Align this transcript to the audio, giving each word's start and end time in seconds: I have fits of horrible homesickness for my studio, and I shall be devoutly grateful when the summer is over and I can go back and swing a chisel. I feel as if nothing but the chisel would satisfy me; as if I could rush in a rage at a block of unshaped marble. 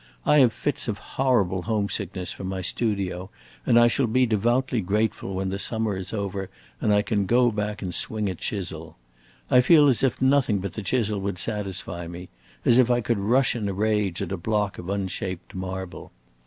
I 0.25 0.39
have 0.39 0.51
fits 0.51 0.87
of 0.87 0.97
horrible 0.97 1.61
homesickness 1.61 2.31
for 2.31 2.43
my 2.43 2.61
studio, 2.63 3.29
and 3.67 3.79
I 3.79 3.87
shall 3.87 4.07
be 4.07 4.25
devoutly 4.25 4.81
grateful 4.81 5.35
when 5.35 5.49
the 5.49 5.59
summer 5.59 5.95
is 5.95 6.11
over 6.11 6.49
and 6.81 6.91
I 6.91 7.03
can 7.03 7.27
go 7.27 7.51
back 7.51 7.83
and 7.83 7.93
swing 7.93 8.27
a 8.27 8.33
chisel. 8.33 8.97
I 9.51 9.61
feel 9.61 9.87
as 9.87 10.01
if 10.01 10.19
nothing 10.19 10.57
but 10.57 10.73
the 10.73 10.81
chisel 10.81 11.21
would 11.21 11.37
satisfy 11.37 12.07
me; 12.07 12.29
as 12.65 12.79
if 12.79 12.89
I 12.89 13.01
could 13.01 13.19
rush 13.19 13.55
in 13.55 13.69
a 13.69 13.73
rage 13.73 14.23
at 14.23 14.31
a 14.31 14.37
block 14.37 14.79
of 14.79 14.89
unshaped 14.89 15.53
marble. 15.53 16.11